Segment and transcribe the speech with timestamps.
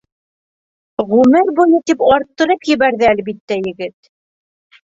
[1.11, 3.99] «Ғүмер буйы» тип арттырып ебәрҙе, әлбиттә, егет.